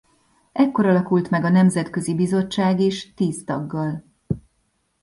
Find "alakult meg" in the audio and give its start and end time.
0.85-1.43